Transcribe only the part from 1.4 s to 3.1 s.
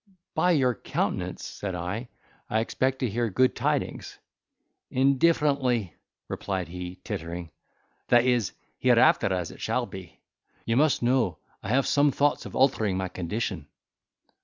said I, "I expect to